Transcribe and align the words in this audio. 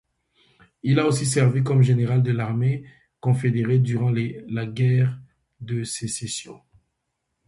Il 0.81 0.97
a 0.99 1.05
aussi 1.05 1.27
servi 1.27 1.61
comme 1.61 1.83
général 1.83 2.23
de 2.23 2.31
l'armée 2.31 2.85
confédéré 3.19 3.77
durant 3.77 4.09
la 4.11 4.65
Guerre 4.65 5.19
de 5.59 5.83
Sécession. 5.83 6.59